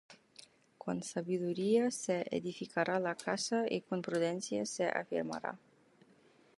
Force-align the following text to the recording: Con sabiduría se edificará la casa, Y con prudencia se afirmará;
Con 0.79 1.03
sabiduría 1.03 1.91
se 1.91 2.25
edificará 2.31 2.99
la 2.99 3.13
casa, 3.13 3.65
Y 3.69 3.81
con 3.81 4.01
prudencia 4.01 4.65
se 4.65 4.87
afirmará; 4.87 5.59